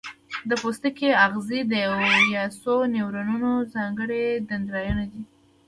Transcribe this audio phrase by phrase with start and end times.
[0.49, 1.93] د پوستکي آخذې د یو
[2.35, 5.21] یا څو نیورونونو ځانګړي دندرایدونه دي.